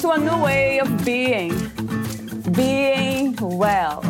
[0.00, 1.50] to a new way of being,
[2.52, 4.02] being well.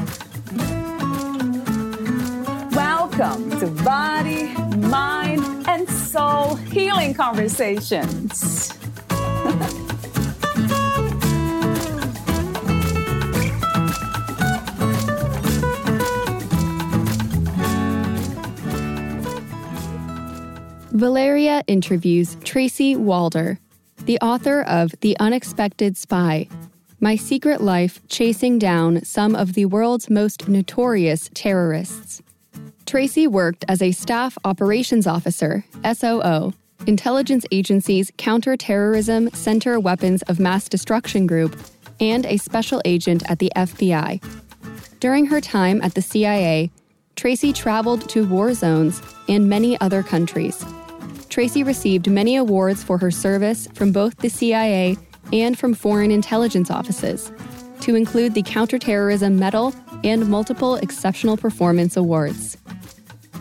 [2.71, 8.73] Welcome to Body, Mind, and Soul Healing Conversations.
[20.93, 23.59] Valeria interviews Tracy Walder,
[24.05, 26.49] the author of The Unexpected Spy
[27.01, 32.23] My Secret Life Chasing Down Some of the World's Most Notorious Terrorists.
[32.87, 36.53] Tracy worked as a Staff Operations Officer, SOO,
[36.87, 41.57] Intelligence Agency's Counterterrorism Center Weapons of Mass Destruction Group,
[42.01, 44.23] and a special agent at the FBI.
[44.99, 46.71] During her time at the CIA,
[47.17, 50.65] Tracy traveled to war zones and many other countries.
[51.31, 54.99] Tracy received many awards for her service from both the CIA
[55.33, 57.33] and from foreign intelligence offices,
[57.81, 62.59] to include the Counterterrorism Medal and multiple Exceptional Performance Awards.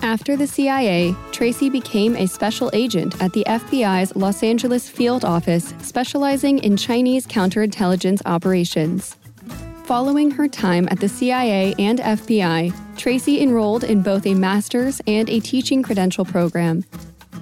[0.03, 5.73] After the CIA, Tracy became a special agent at the FBI's Los Angeles field office,
[5.81, 9.17] specializing in Chinese counterintelligence operations.
[9.83, 15.27] Following her time at the CIA and FBI, Tracy enrolled in both a master's and
[15.29, 16.85] a teaching credential program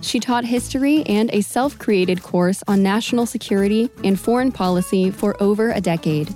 [0.07, 5.35] she taught history and a self created course on national security and foreign policy for
[5.43, 6.33] over a decade.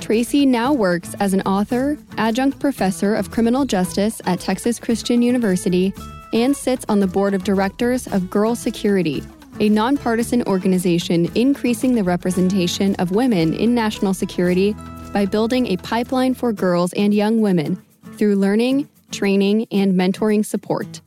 [0.00, 5.92] Tracy now works as an author, adjunct professor of criminal justice at Texas Christian University,
[6.32, 9.22] and sits on the board of directors of Girl Security,
[9.60, 14.74] a nonpartisan organization increasing the representation of women in national security
[15.12, 17.80] by building a pipeline for girls and young women
[18.16, 21.00] through learning, training, and mentoring support.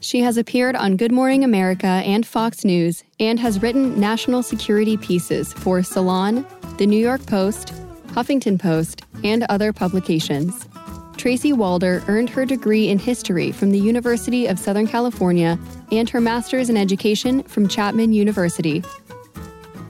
[0.00, 4.96] She has appeared on Good Morning America and Fox News and has written national security
[4.96, 6.46] pieces for Salon,
[6.76, 7.72] The New York Post,
[8.08, 10.68] Huffington Post, and other publications.
[11.16, 15.58] Tracy Walder earned her degree in history from the University of Southern California
[15.90, 18.84] and her master's in education from Chapman University.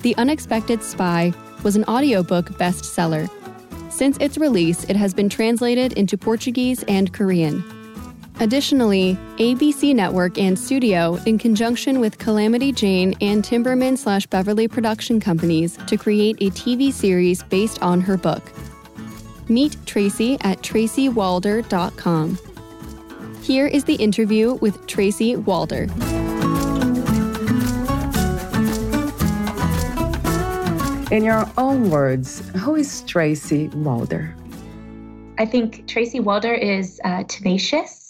[0.02, 1.32] The Unexpected Spy
[1.64, 3.28] was an audiobook bestseller.
[3.90, 7.64] Since its release, it has been translated into Portuguese and Korean.
[8.38, 15.18] Additionally, ABC Network and Studio, in conjunction with Calamity Jane and Timberman slash Beverly production
[15.18, 18.42] companies, to create a TV series based on her book.
[19.48, 22.38] Meet Tracy at tracywalder.com.
[23.40, 25.84] Here is the interview with Tracy Walder.
[31.10, 34.34] In your own words, who is Tracy Walder?
[35.38, 38.05] I think Tracy Walder is uh, tenacious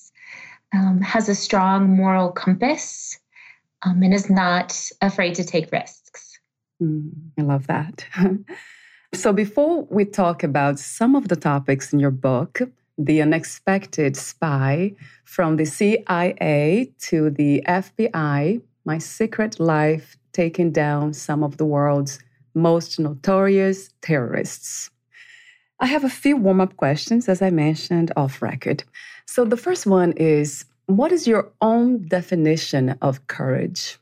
[0.75, 3.19] um, has a strong moral compass,
[3.84, 6.38] um, and is not afraid to take risks.
[6.82, 8.04] Mm, I love that.
[9.15, 12.60] so, before we talk about some of the topics in your book,
[12.99, 14.94] The Unexpected Spy
[15.25, 22.19] from the CIA to the FBI, My Secret Life Taking Down Some of the World's
[22.55, 24.91] Most Notorious Terrorists.
[25.78, 28.84] I have a few warm up questions, as I mentioned off record.
[29.26, 33.98] So the first one is what is your own definition of courage?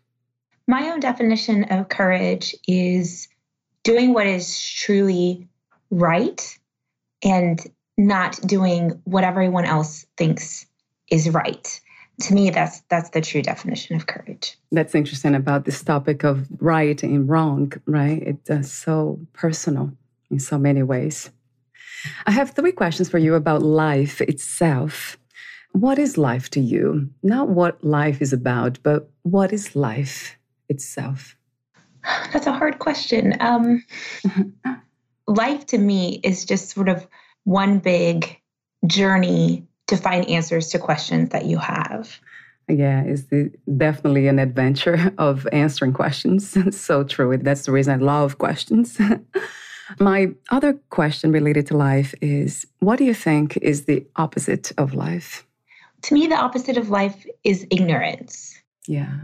[0.69, 3.29] My own definition of courage is
[3.83, 5.49] doing what is truly
[5.91, 6.59] right
[7.23, 7.61] and
[7.97, 10.67] not doing what everyone else thinks
[11.11, 11.81] is right.
[12.21, 14.57] To me, that's that's the true definition of courage.
[14.71, 18.23] That's interesting about this topic of right and wrong, right?
[18.23, 19.93] It's uh, so personal
[20.31, 21.31] in so many ways.
[22.27, 25.19] I have three questions for you about life itself.
[25.73, 27.11] What is life to you?
[27.23, 30.37] Not what life is about, but what is life
[30.69, 31.37] itself?
[32.33, 33.37] That's a hard question.
[33.41, 33.85] Um,
[35.27, 37.07] life to me is just sort of
[37.45, 38.41] one big
[38.87, 42.19] journey to find answers to questions that you have.
[42.69, 46.57] Yeah, it's the, definitely an adventure of answering questions.
[46.79, 47.37] so true.
[47.37, 48.99] That's the reason I love questions.
[49.99, 54.95] My other question related to life is what do you think is the opposite of
[54.95, 55.47] life?
[56.03, 58.61] To me, the opposite of life is ignorance.
[58.87, 59.15] Yeah.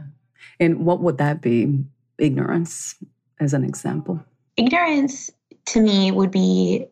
[0.59, 1.85] And what would that be?
[2.19, 2.97] Ignorance,
[3.39, 4.23] as an example.
[4.57, 5.31] Ignorance
[5.67, 6.87] to me would be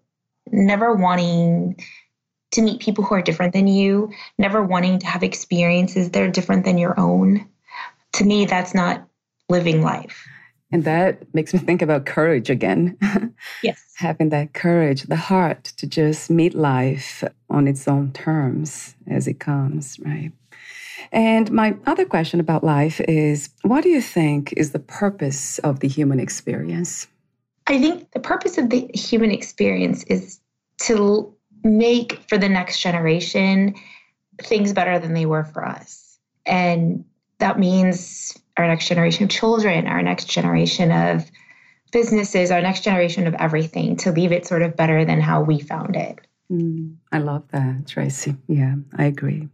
[0.50, 1.76] never wanting
[2.52, 6.30] to meet people who are different than you, never wanting to have experiences that are
[6.30, 7.46] different than your own.
[8.14, 9.06] To me, that's not
[9.48, 10.26] living life.
[10.70, 12.96] And that makes me think about courage again.
[13.62, 13.80] Yes.
[13.96, 19.40] Having that courage, the heart to just meet life on its own terms as it
[19.40, 20.32] comes, right?
[21.12, 25.80] And my other question about life is what do you think is the purpose of
[25.80, 27.06] the human experience?
[27.66, 30.40] I think the purpose of the human experience is
[30.82, 31.32] to
[31.64, 33.74] make for the next generation
[34.42, 36.18] things better than they were for us.
[36.46, 37.04] And
[37.38, 41.30] that means our next generation of children, our next generation of
[41.92, 45.60] businesses, our next generation of everything to leave it sort of better than how we
[45.60, 46.18] found it.
[46.50, 48.36] Mm, I love that, Tracy.
[48.48, 49.48] Yeah, I agree.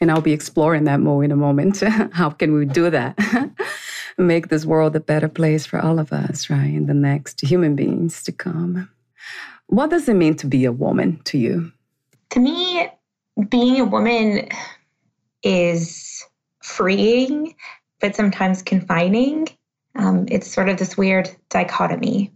[0.00, 1.80] And I'll be exploring that more in a moment.
[2.12, 3.18] how can we do that?
[4.18, 6.72] Make this world a better place for all of us, right?
[6.72, 8.88] And the next human beings to come.
[9.66, 11.72] What does it mean to be a woman to you?
[12.30, 12.88] To me,
[13.48, 14.48] being a woman
[15.42, 16.24] is
[16.62, 17.54] freeing
[18.00, 19.48] but sometimes confining.
[19.96, 22.32] Um, it's sort of this weird dichotomy.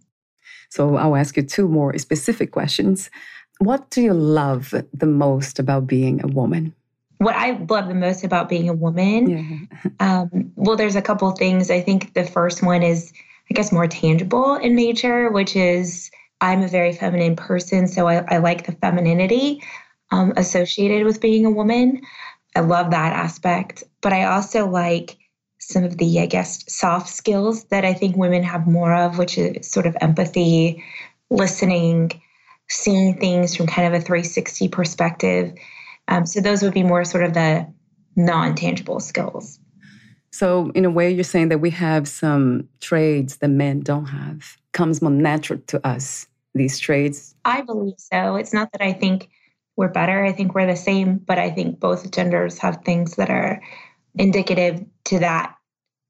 [0.70, 3.10] So I'll ask you two more specific questions.
[3.58, 6.74] What do you love the most about being a woman?
[7.18, 9.90] What I love the most about being a woman, yeah.
[10.00, 11.70] um, well, there's a couple things.
[11.70, 13.12] I think the first one is,
[13.50, 18.24] I guess, more tangible in nature, which is I'm a very feminine person, so I,
[18.28, 19.62] I like the femininity
[20.10, 22.02] um, associated with being a woman.
[22.56, 25.16] I love that aspect, but I also like
[25.68, 29.38] some of the, I guess, soft skills that I think women have more of, which
[29.38, 30.82] is sort of empathy,
[31.30, 32.20] listening,
[32.68, 35.52] seeing things from kind of a 360 perspective.
[36.08, 37.66] Um, so those would be more sort of the
[38.16, 39.58] non tangible skills.
[40.30, 44.56] So, in a way, you're saying that we have some trades that men don't have,
[44.72, 47.36] comes more natural to us, these trades?
[47.44, 48.34] I believe so.
[48.34, 49.28] It's not that I think
[49.76, 53.30] we're better, I think we're the same, but I think both genders have things that
[53.30, 53.62] are
[54.16, 55.53] indicative to that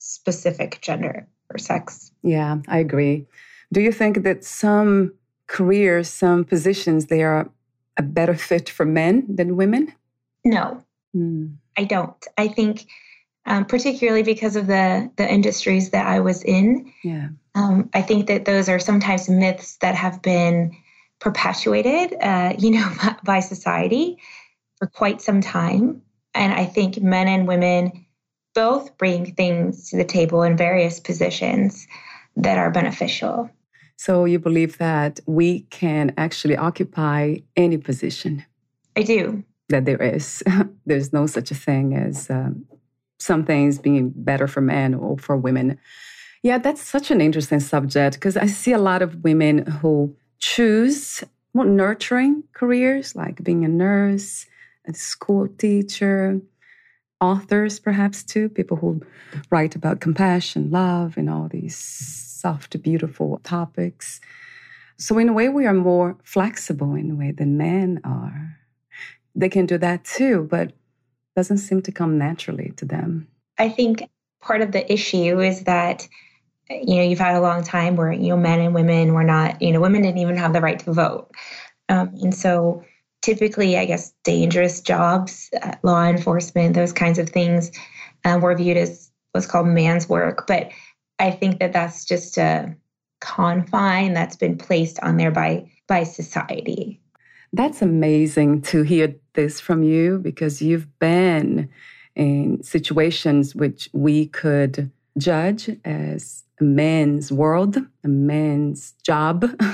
[0.05, 2.13] specific gender or sex.
[2.23, 3.27] Yeah, I agree.
[3.73, 5.15] Do you think that some
[5.47, 7.49] careers, some positions, they are
[7.97, 9.93] a better fit for men than women?
[10.45, 10.85] No,
[11.17, 11.55] mm.
[11.77, 12.27] I don't.
[12.37, 12.87] I think,
[13.47, 18.27] um, particularly because of the the industries that I was in, yeah, um, I think
[18.27, 20.77] that those are sometimes myths that have been
[21.21, 22.93] perpetuated, uh, you know,
[23.25, 24.19] by society
[24.77, 26.03] for quite some time.
[26.35, 28.04] And I think men and women
[28.55, 31.87] both bring things to the table in various positions
[32.37, 33.51] that are beneficial.
[33.97, 38.45] So you believe that we can actually occupy any position?
[38.97, 39.45] I do.
[39.69, 40.43] That there is.
[40.87, 42.67] There's no such a thing as um,
[43.19, 45.79] some things being better for men or for women.
[46.43, 51.25] Yeah, that's such an interesting subject because I see a lot of women who choose
[51.55, 54.47] more nurturing careers like being a nurse,
[54.87, 56.41] a school teacher,
[57.21, 59.01] authors, perhaps too, people who
[59.51, 64.21] write about compassion, love, and all these soft, beautiful topics.
[64.97, 68.57] So, in a way, we are more flexible in a way than men are.
[69.35, 70.73] They can do that too, but
[71.35, 73.27] doesn't seem to come naturally to them.
[73.59, 74.09] I think
[74.41, 76.07] part of the issue is that
[76.71, 79.61] you know you've had a long time where you know men and women were not
[79.61, 81.31] you know women didn't even have the right to vote
[81.89, 82.83] um, and so
[83.25, 87.73] typically, I guess, dangerous jobs, uh, law enforcement, those kinds of things
[88.27, 90.47] um, were viewed as what's called man's work.
[90.47, 90.71] But
[91.19, 92.77] I think that that's just a
[93.23, 97.01] confine that's been placed on there by by society.
[97.55, 101.71] That's amazing to hear this from you because you've been
[102.15, 109.45] in situations which we could judge as a man's world, a man's job.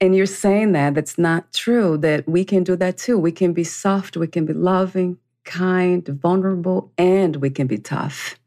[0.00, 3.18] And you're saying that that's not true, that we can do that too.
[3.18, 8.38] We can be soft, we can be loving, kind, vulnerable, and we can be tough.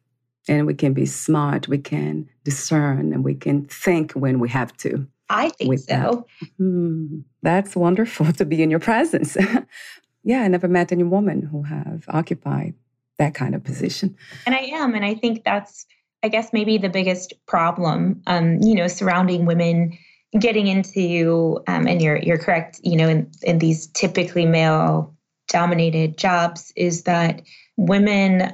[0.47, 4.75] And we can be smart, we can discern, and we can think when we have
[4.77, 5.07] to.
[5.29, 6.27] I think so.
[6.39, 6.49] That.
[6.61, 9.35] Mm, that's wonderful to be in your presence.
[10.23, 12.75] yeah, I never met any woman who have occupied
[13.17, 14.15] that kind of position.
[14.45, 15.85] And I am, and I think that's,
[16.23, 19.97] I guess, maybe the biggest problem, um, you know, surrounding women
[20.37, 25.15] getting into um, and you're you're correct you know in, in these typically male
[25.47, 27.41] dominated jobs is that
[27.77, 28.53] women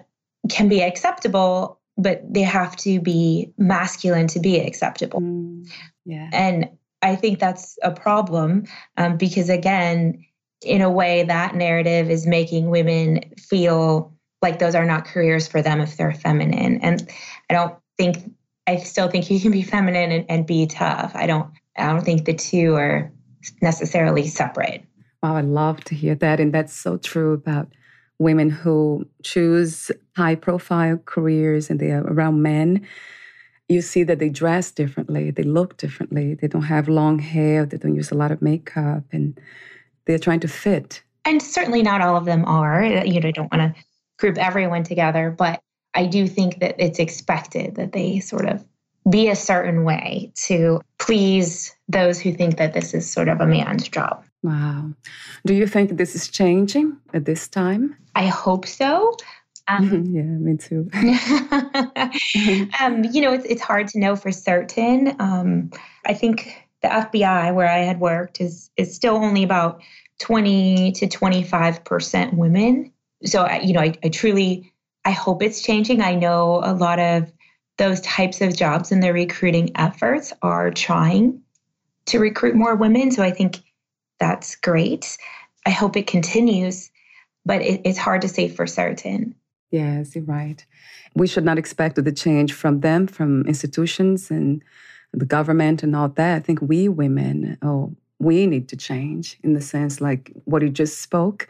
[0.50, 5.68] can be acceptable but they have to be masculine to be acceptable mm,
[6.06, 6.70] yeah and
[7.02, 8.66] i think that's a problem
[8.98, 10.24] um, because again
[10.62, 14.13] in a way that narrative is making women feel
[14.44, 17.10] like those are not careers for them if they're feminine and
[17.50, 18.18] i don't think
[18.68, 21.12] I still think you can be feminine and, and, be tough.
[21.16, 23.12] I don't I don't think the two are
[23.62, 24.86] necessarily separate.
[25.22, 26.40] Wow, I love to hear that.
[26.40, 27.68] And that's so true about
[28.20, 32.86] women who choose high profile careers and they're around men.
[33.70, 37.78] You see that they dress differently, they look differently, they don't have long hair, they
[37.78, 39.40] don't use a lot of makeup, and
[40.06, 41.02] they're trying to fit.
[41.26, 42.84] And certainly not all of them are.
[42.84, 43.84] You know, I don't want to
[44.24, 45.60] group everyone together, but
[45.94, 48.64] I do think that it's expected that they sort of
[49.10, 53.46] be a certain way to please those who think that this is sort of a
[53.46, 54.24] man's job.
[54.42, 54.94] Wow.
[55.46, 57.98] Do you think this is changing at this time?
[58.16, 59.18] I hope so.
[59.68, 60.90] Um, yeah, me too.
[62.80, 65.18] um, you know, it's, it's hard to know for certain.
[65.20, 65.70] Um,
[66.06, 69.82] I think the FBI, where I had worked, is is still only about
[70.20, 72.93] twenty to twenty five percent women.
[73.26, 74.74] So, you know, I, I truly,
[75.06, 76.02] I hope it's changing.
[76.02, 77.32] I know a lot of
[77.78, 81.42] those types of jobs and their recruiting efforts are trying
[82.06, 83.12] to recruit more women.
[83.12, 83.62] So I think
[84.20, 85.18] that's great.
[85.66, 86.92] I hope it continues,
[87.46, 89.36] but it, it's hard to say for certain.
[89.72, 90.64] Yes, you're right.
[91.16, 94.64] We should not expect the change from them, from institutions and
[95.14, 96.36] the government and all that.
[96.36, 100.70] I think we women, oh, we need to change in the sense like what you
[100.70, 101.48] just spoke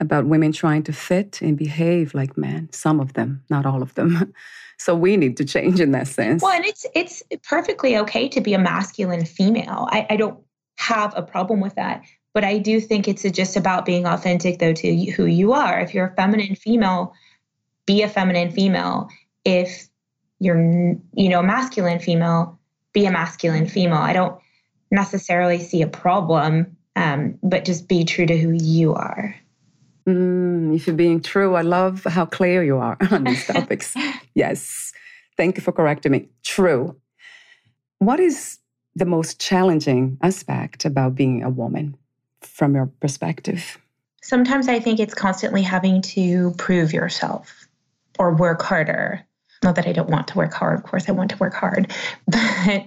[0.00, 3.94] about women trying to fit and behave like men, some of them, not all of
[3.94, 4.32] them.
[4.76, 6.42] So we need to change in that sense.
[6.42, 9.86] Well, and it's it's perfectly okay to be a masculine female.
[9.92, 10.40] I, I don't
[10.78, 12.02] have a problem with that.
[12.32, 15.78] But I do think it's just about being authentic, though, to who you are.
[15.80, 17.14] If you're a feminine female,
[17.86, 19.08] be a feminine female.
[19.44, 19.88] If
[20.40, 22.58] you're, you know, masculine female,
[22.92, 23.98] be a masculine female.
[23.98, 24.36] I don't
[24.94, 29.34] necessarily see a problem, um, but just be true to who you are.
[30.06, 33.94] Mm, if you're being true, I love how clear you are on these topics.
[34.34, 34.92] yes.
[35.36, 36.28] Thank you for correcting me.
[36.44, 36.96] True.
[37.98, 38.58] What is
[38.94, 41.96] the most challenging aspect about being a woman
[42.40, 43.78] from your perspective?
[44.22, 47.66] Sometimes I think it's constantly having to prove yourself
[48.18, 49.26] or work harder.
[49.62, 51.92] Not that I don't want to work hard, of course, I want to work hard,
[52.28, 52.86] but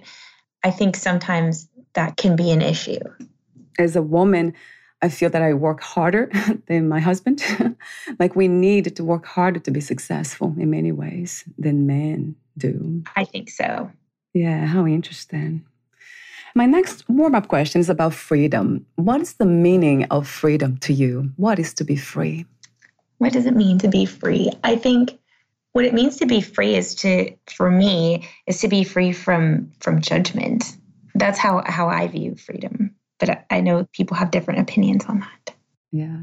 [0.63, 2.99] I think sometimes that can be an issue.
[3.79, 4.53] As a woman,
[5.01, 6.29] I feel that I work harder
[6.67, 7.43] than my husband.
[8.19, 13.03] like we need to work harder to be successful in many ways than men do.
[13.15, 13.91] I think so.
[14.35, 15.65] Yeah, how interesting.
[16.53, 18.85] My next warm up question is about freedom.
[18.95, 21.31] What is the meaning of freedom to you?
[21.35, 22.45] What is to be free?
[23.17, 24.51] What does it mean to be free?
[24.63, 25.17] I think
[25.73, 29.71] what it means to be free is to for me is to be free from
[29.79, 30.77] from judgment.
[31.17, 35.55] That's how how I view freedom but I know people have different opinions on that.
[35.91, 36.17] Yeah.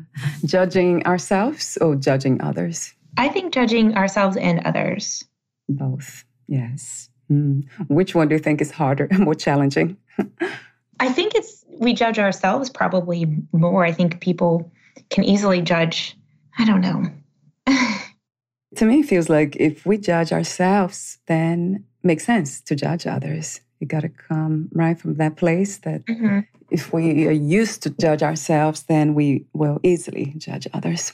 [0.45, 2.95] Judging ourselves or judging others?
[3.17, 5.25] I think judging ourselves and others.
[5.69, 7.09] Both, yes.
[7.31, 7.67] Mm.
[7.89, 9.97] Which one do you think is harder, and more challenging?
[11.01, 13.85] I think it's we judge ourselves probably more.
[13.85, 14.71] I think people
[15.11, 16.17] can easily judge.
[16.59, 17.07] I don't know.
[18.77, 23.61] to me, it feels like if we judge ourselves, then makes sense to judge others.
[23.85, 27.91] You got to come right from that place that mm-hmm if we are used to
[27.91, 31.13] judge ourselves, then we will easily judge others.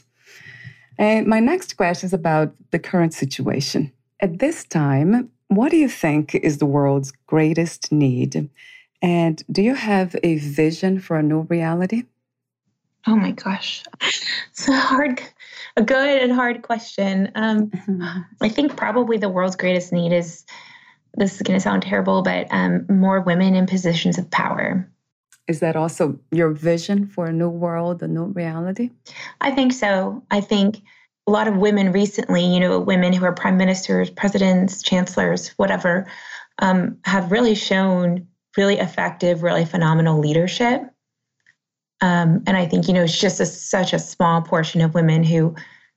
[0.99, 3.93] And my next question is about the current situation.
[4.21, 8.49] At this time, what do you think is the world's greatest need?
[9.03, 12.05] And do you have a vision for a new reality?
[13.07, 13.83] Oh my gosh.
[14.51, 15.23] It's a hard,
[15.77, 17.33] a good and hard question.
[17.35, 18.21] Um, mm-hmm.
[18.43, 20.45] I think probably the world's greatest need is
[21.17, 24.89] this is going to sound terrible, but um, more women in positions of power.
[25.49, 28.91] Is that also your vision for a new world, a new reality?
[29.41, 30.23] I think so.
[30.31, 30.81] I think
[31.27, 36.07] a lot of women recently, you know, women who are prime ministers, presidents, chancellors, whatever,
[36.61, 38.27] um, have really shown
[38.57, 40.83] really effective, really phenomenal leadership.
[42.01, 45.23] Um, and I think you know it's just a, such a small portion of women
[45.23, 45.55] who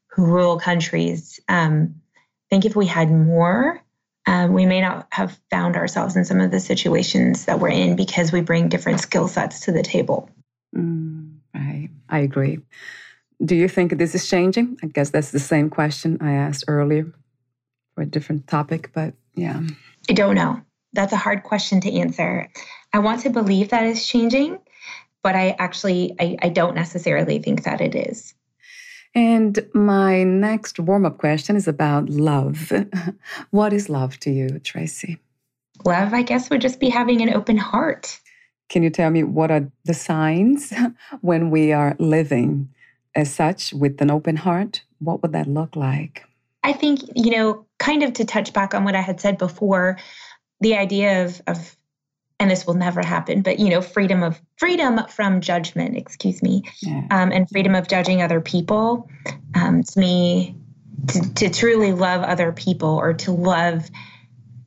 [0.08, 1.40] who rule countries.
[1.48, 3.83] Um, I think if we had more,
[4.26, 7.96] um, we may not have found ourselves in some of the situations that we're in
[7.96, 10.30] because we bring different skill sets to the table.
[10.76, 11.90] Mm, right.
[12.10, 12.60] I agree.
[13.44, 14.78] Do you think this is changing?
[14.82, 17.14] I guess that's the same question I asked earlier
[17.96, 19.62] for a different topic, but yeah.
[20.10, 20.62] I don't know.
[20.94, 22.50] That's a hard question to answer.
[22.94, 24.60] I want to believe that is changing,
[25.22, 28.34] but I actually I, I don't necessarily think that it is.
[29.16, 32.72] And my next warm up question is about love.
[33.52, 35.20] What is love to you, Tracy?
[35.86, 38.20] Love, I guess, would just be having an open heart.
[38.70, 40.74] Can you tell me what are the signs
[41.22, 42.70] when we are living
[43.16, 44.84] as such with an open heart?
[45.00, 46.24] What would that look like?
[46.64, 50.00] I think, you know, kind of to touch back on what I had said before,
[50.62, 51.76] the idea of, of
[52.40, 56.64] and this will never happen but you know freedom of freedom from judgment excuse me
[56.82, 57.06] yeah.
[57.12, 59.10] um, and freedom of judging other people
[59.56, 60.56] um, to me
[61.08, 63.90] to, to, truly love other people or to love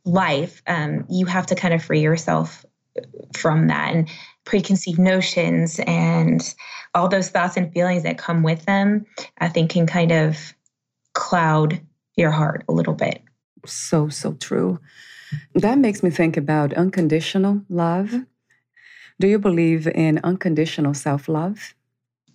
[0.04, 2.64] life um, you have to kind of free yourself
[3.34, 4.08] from that and
[4.44, 6.54] preconceived notions and
[6.94, 9.04] all those thoughts and feelings that come with them
[9.38, 10.54] i think can kind of
[11.14, 11.80] cloud
[12.16, 13.22] your heart a little bit
[13.66, 14.78] so so true
[15.54, 18.14] that makes me think about unconditional love.
[19.18, 21.74] Do you believe in unconditional self love?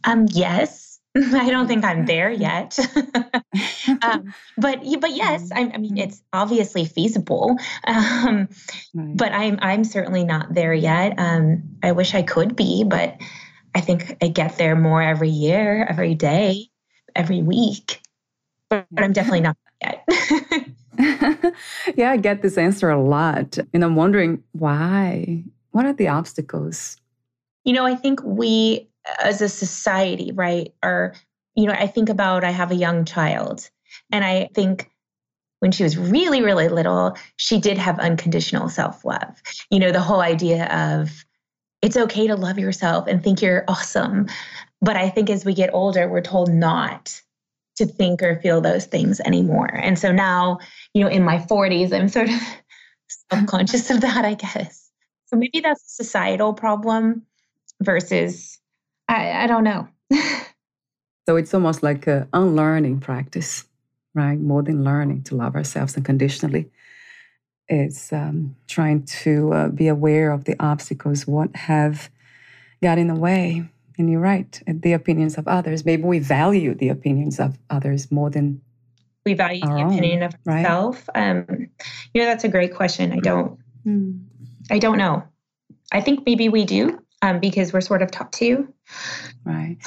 [0.04, 0.92] Um, yes.
[1.18, 2.80] I don't think I'm there yet,
[4.02, 8.48] um, but but yes, I, I, mean it's obviously feasible, um,
[8.94, 9.18] right.
[9.18, 11.16] but I'm I'm certainly not there yet.
[11.18, 13.18] Um, I wish I could be, but
[13.76, 16.70] I think I get there more every year, every day,
[17.14, 18.02] every week.
[18.70, 20.08] But, but I'm definitely not yet.
[21.96, 23.58] yeah, I get this answer a lot.
[23.74, 25.44] And I'm wondering why?
[25.72, 26.98] What are the obstacles?
[27.64, 28.90] You know, I think we
[29.24, 31.14] as a society, right, are,
[31.56, 33.70] you know, I think about I have a young child
[34.12, 34.90] and I think
[35.60, 39.42] when she was really, really little, she did have unconditional self love.
[39.70, 41.24] You know, the whole idea of
[41.82, 44.28] it's okay to love yourself and think you're awesome.
[44.82, 47.22] But I think as we get older, we're told not
[47.78, 49.74] to think or feel those things anymore.
[49.74, 50.60] And so now,
[50.94, 52.42] you know, in my 40s, I'm sort of
[53.32, 54.90] self-conscious of that, I guess.
[55.28, 57.24] So maybe that's a societal problem
[57.82, 58.60] versus
[59.08, 59.88] I, I don't know.
[61.26, 63.66] so it's almost like an unlearning practice,
[64.14, 64.40] right?
[64.40, 66.70] More than learning to love ourselves unconditionally.
[67.68, 72.10] It's um, trying to uh, be aware of the obstacles, what have
[72.84, 73.70] got in the way,
[74.02, 75.86] and you're right, the opinions of others.
[75.86, 78.60] Maybe we value the opinions of others more than
[79.26, 80.66] we value the opinion of right?
[81.14, 81.70] Um,
[82.14, 83.14] you know, that's a great question.
[83.14, 84.20] I don't, mm.
[84.72, 85.24] I don't know.
[85.92, 88.68] I think maybe we do um, because we're sort of taught to.
[89.46, 89.78] Right.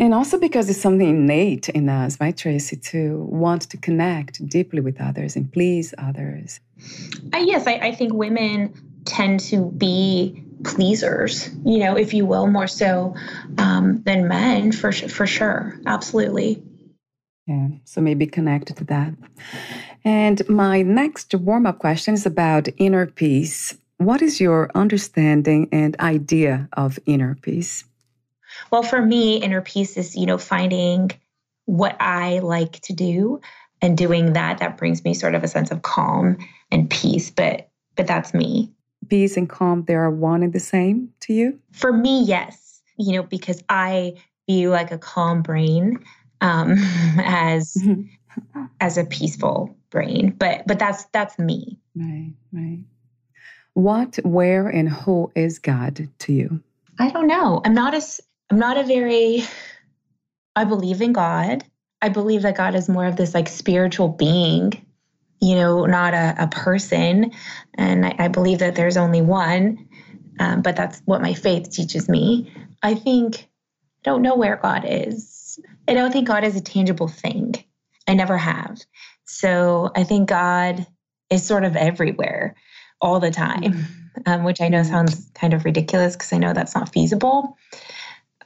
[0.00, 4.80] And also because it's something innate in us, right, Tracy, to want to connect deeply
[4.80, 6.58] with others and please others.
[7.32, 12.46] Uh, yes, I, I think women tend to be pleasers, you know, if you will,
[12.46, 13.14] more so
[13.58, 16.62] um, than men, for for sure, absolutely.
[17.46, 19.12] Yeah, so maybe connected to that.
[20.04, 23.76] And my next warm up question is about inner peace.
[23.98, 27.84] What is your understanding and idea of inner peace?
[28.70, 31.10] Well, for me, inner peace is, you know, finding
[31.66, 33.40] what I like to do
[33.80, 34.58] and doing that.
[34.58, 36.38] That brings me sort of a sense of calm
[36.70, 37.30] and peace.
[37.30, 38.73] But but that's me
[39.08, 41.58] peace and calm, they are one and the same to you?
[41.72, 42.82] For me, yes.
[42.96, 44.14] You know, because I
[44.48, 45.98] view like a calm brain
[46.40, 46.76] um,
[47.18, 47.76] as
[48.80, 50.30] as a peaceful brain.
[50.38, 51.78] But but that's that's me.
[51.96, 52.80] Right, right.
[53.74, 56.62] What, where, and who is God to you?
[57.00, 57.60] I don't know.
[57.64, 59.44] I'm not as I'm not a very
[60.56, 61.64] I believe in God.
[62.00, 64.72] I believe that God is more of this like spiritual being
[65.40, 67.32] you know, not a, a person.
[67.74, 69.88] And I, I, believe that there's only one,
[70.38, 72.52] um, but that's what my faith teaches me.
[72.82, 75.58] I think, I don't know where God is.
[75.86, 77.54] I don't think God is a tangible thing.
[78.08, 78.80] I never have.
[79.24, 80.86] So I think God
[81.30, 82.54] is sort of everywhere
[83.00, 84.20] all the time, mm-hmm.
[84.26, 87.56] um, which I know sounds kind of ridiculous because I know that's not feasible.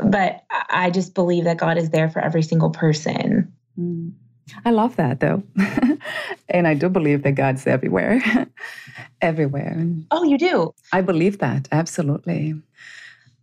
[0.00, 3.52] But I just believe that God is there for every single person.
[3.78, 4.12] Mm.
[4.64, 5.42] I love that though.
[6.48, 8.22] and I do believe that God's everywhere.
[9.20, 9.86] everywhere.
[10.10, 10.74] Oh, you do?
[10.92, 12.54] I believe that, absolutely.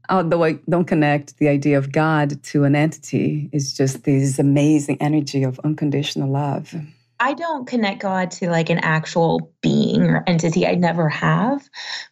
[0.10, 5.02] Although I don't connect the idea of God to an entity, it's just this amazing
[5.02, 6.76] energy of unconditional love.
[7.20, 10.68] I don't connect God to like an actual being or entity.
[10.68, 11.68] I never have,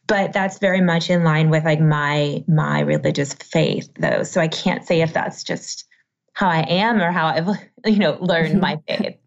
[0.08, 4.24] but that's very much in line with like my my religious faith though.
[4.24, 5.86] So I can't say if that's just
[6.34, 7.48] how I am or how I've,
[7.86, 8.62] you know, learned mm-hmm.
[8.62, 9.18] my faith.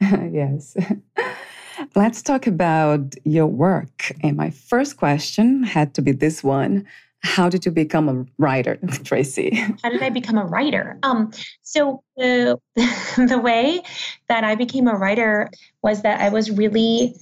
[0.30, 0.76] yes.
[1.96, 4.12] Let's talk about your work.
[4.22, 6.86] And my first question had to be this one.
[7.20, 9.54] How did you become a writer, Tracy?
[9.82, 10.98] How did I become a writer?
[11.02, 13.82] Um, so the the way
[14.28, 15.50] that I became a writer
[15.82, 17.16] was that I was really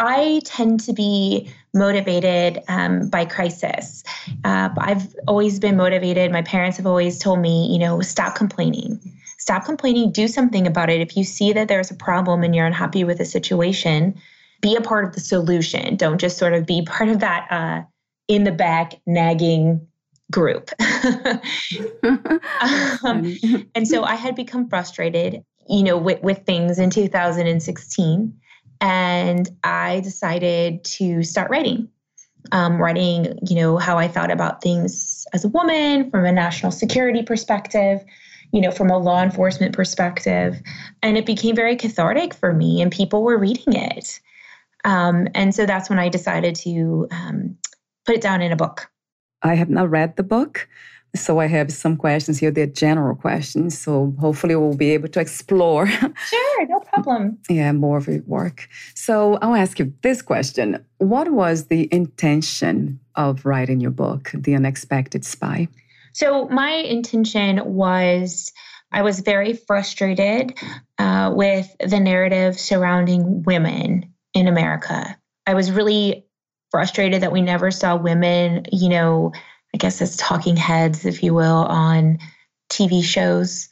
[0.00, 4.04] I tend to be motivated um, by crisis.
[4.44, 6.30] Uh, I've always been motivated.
[6.30, 9.00] My parents have always told me, you know, stop complaining.
[9.48, 11.00] Stop complaining, do something about it.
[11.00, 14.14] If you see that there's a problem and you're unhappy with a situation,
[14.60, 15.96] be a part of the solution.
[15.96, 17.82] Don't just sort of be part of that uh,
[18.28, 19.86] in the back nagging
[20.30, 20.68] group.
[23.02, 23.34] um,
[23.74, 28.38] and so I had become frustrated, you know, with, with things in 2016
[28.82, 31.88] and I decided to start writing.
[32.52, 36.70] um, writing, you know, how I thought about things as a woman from a national
[36.70, 38.04] security perspective,
[38.52, 40.60] you know, from a law enforcement perspective.
[41.02, 44.20] And it became very cathartic for me, and people were reading it.
[44.84, 47.56] Um, and so that's when I decided to um,
[48.06, 48.90] put it down in a book.
[49.42, 50.68] I have not read the book.
[51.16, 52.50] So I have some questions here.
[52.50, 53.78] They're general questions.
[53.78, 55.88] So hopefully we'll be able to explore.
[56.28, 57.38] Sure, no problem.
[57.48, 58.68] yeah, more of your work.
[58.94, 60.84] So I'll ask you this question.
[60.98, 65.68] What was the intention of writing your book, The Unexpected Spy?
[66.18, 68.50] So my intention was
[68.90, 70.58] I was very frustrated
[70.98, 75.16] uh, with the narrative surrounding women in America.
[75.46, 76.26] I was really
[76.72, 79.30] frustrated that we never saw women, you know,
[79.72, 82.18] I guess as talking heads, if you will, on
[82.68, 83.68] TV shows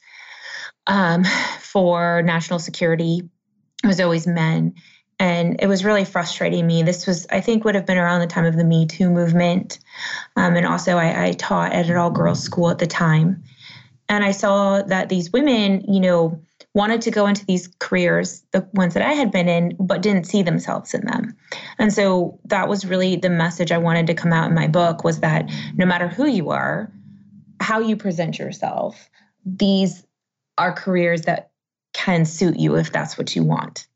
[0.86, 1.24] um,
[1.58, 3.28] for national security.
[3.82, 4.74] It was always men.
[5.18, 6.82] And it was really frustrating me.
[6.82, 9.78] This was, I think, would have been around the time of the Me Too movement.
[10.36, 13.42] Um, and also, I, I taught at an all girls school at the time.
[14.08, 16.40] And I saw that these women, you know,
[16.74, 20.26] wanted to go into these careers, the ones that I had been in, but didn't
[20.26, 21.34] see themselves in them.
[21.78, 25.02] And so that was really the message I wanted to come out in my book
[25.02, 26.92] was that no matter who you are,
[27.60, 29.08] how you present yourself,
[29.46, 30.04] these
[30.58, 31.50] are careers that
[31.94, 33.86] can suit you if that's what you want.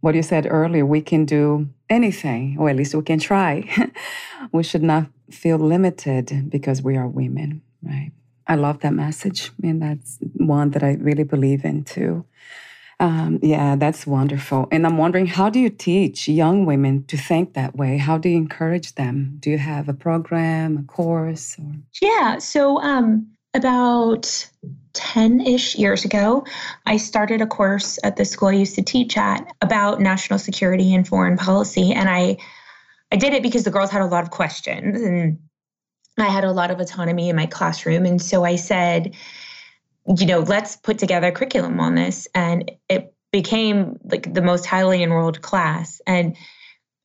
[0.00, 3.68] What you said earlier, we can do anything, or at least we can try.
[4.52, 8.12] we should not feel limited because we are women, right?
[8.46, 9.50] I love that message.
[9.62, 12.24] And that's one that I really believe in too.
[13.00, 14.68] Um, yeah, that's wonderful.
[14.70, 17.98] And I'm wondering, how do you teach young women to think that way?
[17.98, 19.36] How do you encourage them?
[19.40, 21.56] Do you have a program, a course?
[21.58, 21.72] Or?
[22.00, 22.38] Yeah.
[22.38, 24.48] So, um, about
[24.94, 26.44] 10 ish years ago,
[26.86, 30.94] I started a course at the school I used to teach at about national security
[30.94, 31.92] and foreign policy.
[31.92, 32.36] And I,
[33.12, 35.38] I did it because the girls had a lot of questions and
[36.18, 38.06] I had a lot of autonomy in my classroom.
[38.06, 39.14] And so I said,
[40.06, 42.28] you know, let's put together a curriculum on this.
[42.34, 46.00] And it became like the most highly enrolled class.
[46.06, 46.36] And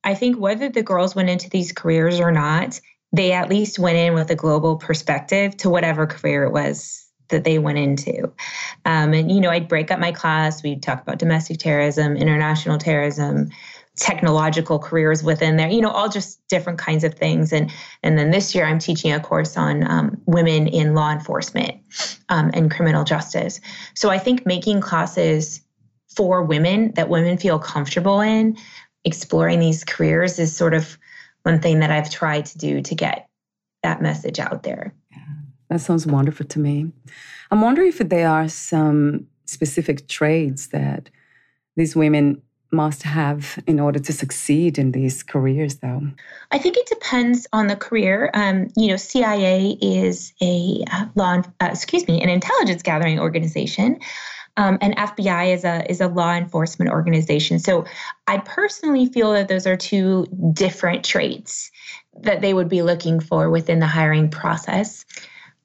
[0.03, 2.79] I think whether the girls went into these careers or not,
[3.11, 7.43] they at least went in with a global perspective to whatever career it was that
[7.43, 8.31] they went into.
[8.85, 10.63] Um, and, you know, I'd break up my class.
[10.63, 13.49] We'd talk about domestic terrorism, international terrorism,
[13.99, 17.69] technological careers within there you know all just different kinds of things and
[18.01, 21.75] and then this year i'm teaching a course on um, women in law enforcement
[22.29, 23.59] um, and criminal justice
[23.95, 25.61] so i think making classes
[26.15, 28.57] for women that women feel comfortable in
[29.03, 30.97] exploring these careers is sort of
[31.43, 33.29] one thing that i've tried to do to get
[33.83, 34.93] that message out there.
[35.11, 35.17] Yeah,
[35.69, 36.91] that sounds wonderful to me.
[37.51, 41.09] I'm wondering if there are some specific trades that
[41.75, 46.01] these women must have in order to succeed in these careers though.
[46.51, 48.29] I think it depends on the career.
[48.35, 53.99] Um, you know cia is a uh, law uh, excuse me an intelligence gathering organization
[54.59, 57.85] um, and fbi is a is a law enforcement organization so
[58.27, 61.71] i personally feel that those are two different traits
[62.21, 65.05] that they would be looking for within the hiring process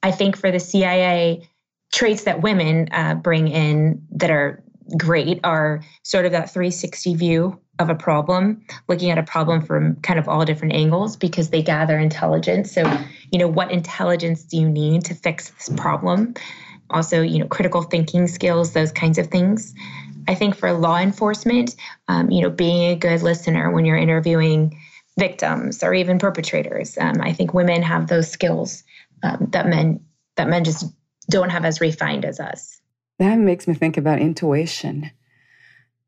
[0.01, 1.47] i think for the cia
[1.93, 4.63] traits that women uh, bring in that are
[4.97, 9.95] great are sort of that 360 view of a problem, looking at a problem from
[9.97, 12.71] kind of all different angles because they gather intelligence.
[12.71, 12.83] So,
[13.31, 16.35] you know, what intelligence do you need to fix this problem?
[16.89, 19.73] Also, you know, critical thinking skills, those kinds of things.
[20.27, 21.75] I think for law enforcement,
[22.07, 24.79] um, you know, being a good listener when you're interviewing
[25.17, 28.83] victims or even perpetrators, um, I think women have those skills
[29.23, 30.01] um, that men
[30.35, 30.85] that men just
[31.29, 32.81] don't have as refined as us.
[33.19, 35.11] That makes me think about intuition.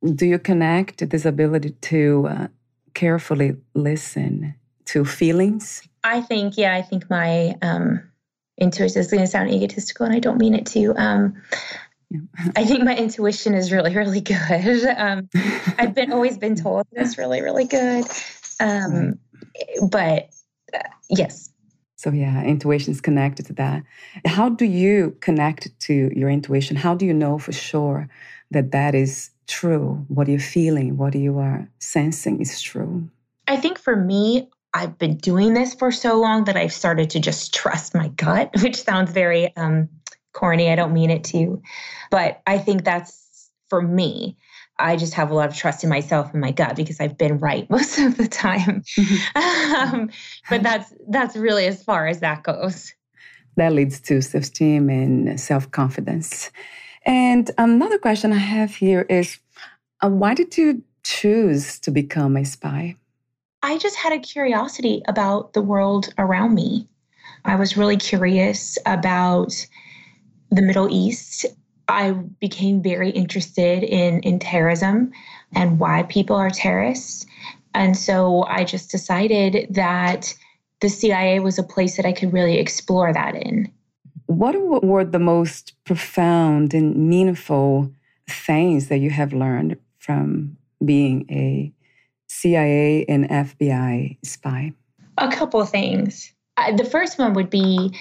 [0.03, 2.47] Do you connect this ability to uh,
[2.93, 5.87] carefully listen to feelings?
[6.03, 8.03] I think, yeah, I think my um,
[8.57, 10.93] intuition is going to sound egotistical, and I don't mean it to.
[10.95, 11.41] Um,
[12.09, 12.19] yeah.
[12.55, 14.37] I think my intuition is really, really good.
[14.97, 15.29] Um,
[15.77, 18.05] I've been always been told it's really, really good.
[18.59, 19.19] Um,
[19.89, 20.29] but
[20.73, 21.51] uh, yes,
[21.97, 23.83] so yeah, intuition is connected to that.
[24.25, 26.75] How do you connect to your intuition?
[26.75, 28.07] How do you know for sure
[28.51, 30.05] that that is true?
[30.07, 33.09] What you're feeling, what you are sensing is true?
[33.47, 37.19] I think for me, I've been doing this for so long that I've started to
[37.19, 39.89] just trust my gut, which sounds very um,
[40.33, 40.69] corny.
[40.69, 41.61] I don't mean it to,
[42.11, 44.37] but I think that's for me.
[44.79, 47.39] I just have a lot of trust in myself and my gut because I've been
[47.39, 48.83] right most of the time.
[48.97, 49.93] Mm-hmm.
[49.93, 50.09] um,
[50.47, 52.93] but that's that's really as far as that goes.
[53.55, 56.51] That leads to self-esteem and self-confidence.
[57.03, 59.39] And another question I have here is,
[60.01, 62.97] uh, why did you choose to become a spy?
[63.67, 66.87] I just had a curiosity about the world around me.
[67.43, 69.67] I was really curious about
[70.49, 71.45] the Middle East.
[71.89, 75.11] I became very interested in, in terrorism
[75.53, 77.25] and why people are terrorists.
[77.73, 80.33] And so I just decided that
[80.79, 83.69] the CIA was a place that I could really explore that in.
[84.27, 87.91] What were the most profound and meaningful
[88.29, 91.73] things that you have learned from being a
[92.37, 94.73] CIA and FBI spy?
[95.17, 96.31] A couple of things.
[96.75, 97.91] The first one would be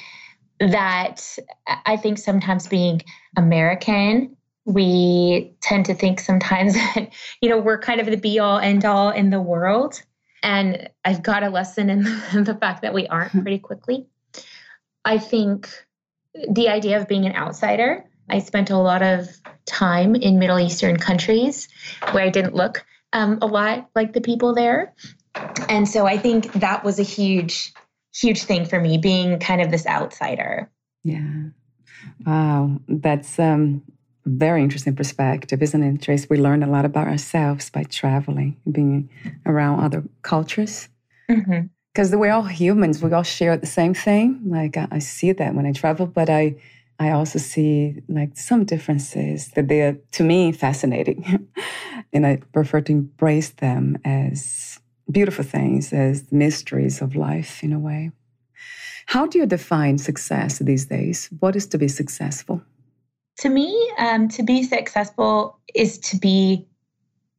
[0.61, 1.39] that
[1.85, 3.03] I think sometimes being
[3.37, 7.09] American, we tend to think sometimes that,
[7.41, 10.03] you know, we're kind of the be all end all in the world.
[10.43, 12.03] And I've got a lesson in
[12.45, 13.43] the fact that we aren't hmm.
[13.43, 14.07] pretty quickly.
[15.05, 15.69] I think
[16.51, 19.29] the idea of being an outsider, I spent a lot of
[19.65, 21.69] time in Middle Eastern countries
[22.11, 22.85] where I didn't look
[23.17, 24.95] um, a lot like the people there.
[25.69, 27.73] And so I think that was a huge,
[28.15, 30.71] huge thing for me, being kind of this outsider.
[31.03, 31.49] Yeah.
[32.27, 32.79] Wow.
[32.89, 33.83] That's um
[34.27, 36.29] very interesting perspective, isn't it, Trace?
[36.29, 39.09] We learn a lot about ourselves by traveling, being
[39.47, 40.89] around other cultures.
[41.29, 41.47] Because
[42.11, 42.19] mm-hmm.
[42.19, 44.43] we're all humans, we all share the same thing.
[44.45, 46.57] Like I, I see that when I travel, but I
[46.99, 51.49] I also see like some differences that they are to me fascinating.
[52.17, 57.79] and I prefer to embrace them as beautiful things, as mysteries of life in a
[57.79, 58.11] way.
[59.07, 61.29] How do you define success these days?
[61.39, 62.63] What is to be successful?
[63.39, 66.67] To me, um, to be successful is to be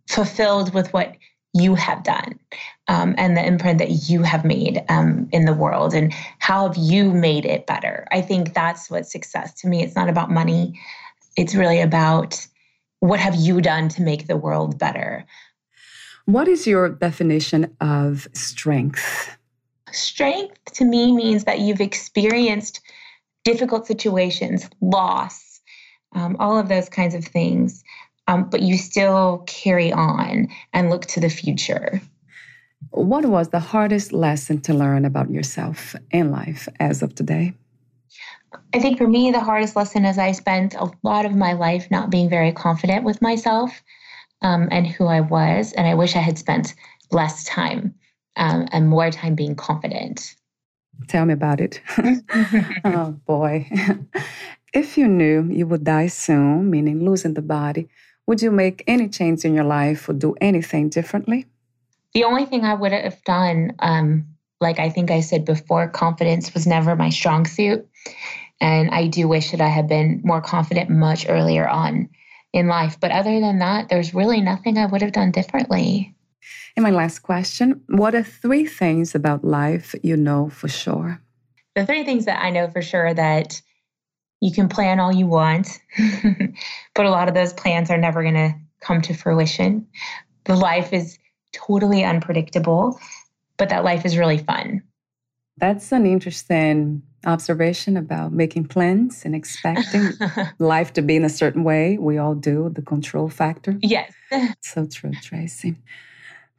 [0.08, 1.18] fulfilled with what
[1.54, 2.40] you have done
[2.88, 6.78] um, and the imprint that you have made um, in the world and how have
[6.78, 10.80] you made it better i think that's what success to me it's not about money
[11.36, 12.46] it's really about
[13.00, 15.26] what have you done to make the world better
[16.26, 19.38] what is your definition of strength
[19.92, 22.82] strength to me means that you've experienced
[23.44, 25.62] difficult situations loss
[26.14, 27.84] um, all of those kinds of things
[28.28, 32.02] um, but you still carry on and look to the future.
[32.92, 37.54] What was the hardest lesson to learn about yourself and life as of today?
[38.74, 41.90] I think for me, the hardest lesson is I spent a lot of my life
[41.92, 43.84] not being very confident with myself
[44.42, 45.74] um, and who I was.
[45.74, 46.74] And I wish I had spent
[47.12, 47.96] less time
[48.36, 50.36] um, and more time being confident.
[51.08, 51.82] Tell me about it.
[52.86, 53.70] oh, boy.
[54.74, 57.90] if you knew you would die soon, meaning losing the body,
[58.28, 61.46] would you make any change in your life or do anything differently?
[62.14, 64.26] The only thing I would have done, um,
[64.60, 67.88] like I think I said before, confidence was never my strong suit.
[68.60, 72.10] And I do wish that I had been more confident much earlier on
[72.54, 73.00] in life.
[73.00, 76.16] But other than that, there's really nothing I would have done differently.
[76.76, 81.22] And my last question What are three things about life you know for sure?
[81.76, 83.62] The three things that I know for sure that
[84.42, 85.80] you can plan all you want,
[86.96, 89.88] but a lot of those plans are never going to come to fruition.
[90.46, 91.18] The life is
[91.54, 93.00] totally unpredictable,
[93.58, 94.84] but that life is really fun.
[95.58, 100.12] That's an interesting observation about making plans and expecting
[100.60, 101.98] life to be in a certain way.
[101.98, 103.78] We all do, the control factor.
[103.82, 104.14] Yes.
[104.62, 105.76] so true, Tracy.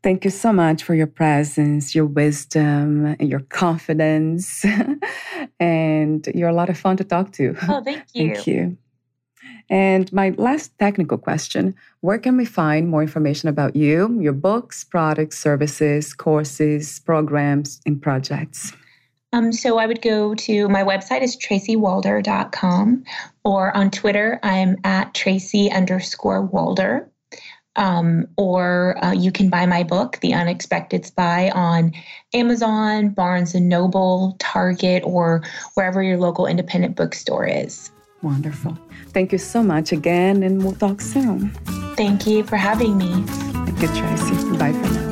[0.02, 4.64] Thank you so much for your presence, your wisdom, and your confidence.
[5.60, 7.56] and you're a lot of fun to talk to.
[7.68, 8.34] Oh, thank you.
[8.34, 8.78] thank you.
[9.70, 14.84] And my last technical question Where can we find more information about you, your books,
[14.84, 18.72] products, services, courses, programs, and projects?
[19.32, 23.04] Um, so I would go to my website is tracywalder.com
[23.44, 27.10] or on Twitter, I'm at Tracy underscore Walder.
[27.76, 31.92] Um, or uh, you can buy my book, The Unexpected Spy, on
[32.34, 35.42] Amazon, Barnes and Noble, Target, or
[35.74, 37.92] wherever your local independent bookstore is.
[38.22, 38.76] Wonderful.
[39.08, 41.50] Thank you so much again, and we'll talk soon.
[41.96, 43.22] Thank you for having me.
[43.26, 44.34] Thank you, Tracy.
[44.58, 45.08] Bye for now.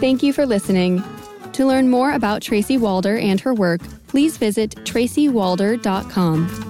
[0.00, 1.02] Thank you for listening.
[1.52, 6.69] To learn more about Tracy Walder and her work, please visit tracywalder.com.